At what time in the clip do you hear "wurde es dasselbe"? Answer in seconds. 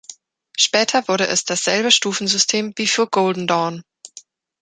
1.07-1.91